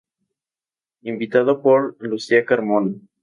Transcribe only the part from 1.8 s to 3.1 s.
Lucía Carmona.